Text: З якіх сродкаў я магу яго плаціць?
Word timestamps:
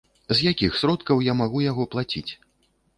З 0.29 0.37
якіх 0.51 0.79
сродкаў 0.79 1.23
я 1.31 1.37
магу 1.45 1.65
яго 1.71 1.89
плаціць? 1.95 2.29